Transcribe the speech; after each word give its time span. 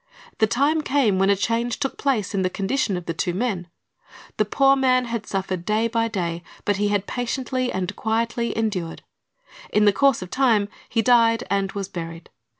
The 0.39 0.47
time 0.47 0.81
came 0.81 1.19
when 1.19 1.29
a 1.29 1.35
change 1.35 1.77
took 1.77 1.95
place 1.95 2.33
in 2.33 2.41
the 2.41 2.49
condition 2.49 2.97
of 2.97 3.05
the 3.05 3.13
two 3.13 3.35
men. 3.35 3.67
The 4.37 4.45
poor 4.45 4.75
man 4.75 5.05
had 5.05 5.27
suffered 5.27 5.63
day 5.63 5.87
by 5.87 6.07
day, 6.07 6.41
but 6.65 6.77
he 6.77 6.87
had 6.87 7.05
patiently 7.05 7.71
and 7.71 7.95
quietly 7.95 8.57
endured. 8.57 9.03
In 9.71 9.85
the 9.85 9.93
course 9.93 10.23
of 10.23 10.31
time 10.31 10.69
he 10.89 11.03
died 11.03 11.43
and 11.51 11.71
was 11.73 11.87
buried. 11.87 12.31